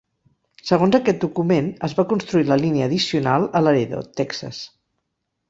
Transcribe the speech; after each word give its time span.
Segons 0.69 0.95
aquest 0.99 1.19
document, 1.25 1.67
es 1.89 1.93
va 1.99 2.05
construir 2.13 2.47
la 2.49 2.57
línia 2.63 2.89
addicional 2.91 3.47
a 3.61 3.63
Laredo, 3.67 4.03
Texas. 4.23 4.65